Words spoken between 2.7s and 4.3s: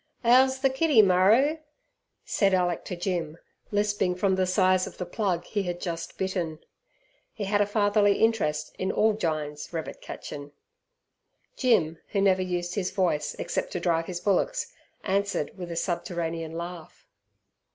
to Jim, lisping